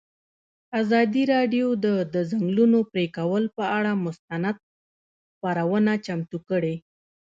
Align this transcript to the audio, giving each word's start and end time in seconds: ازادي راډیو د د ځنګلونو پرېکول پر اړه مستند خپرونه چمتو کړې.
ازادي 0.81 1.23
راډیو 1.33 1.67
د 1.85 1.87
د 2.13 2.15
ځنګلونو 2.31 2.79
پرېکول 2.91 3.43
پر 3.55 3.67
اړه 3.77 3.91
مستند 4.05 4.55
خپرونه 5.33 5.93
چمتو 6.05 6.37
کړې. 6.49 6.75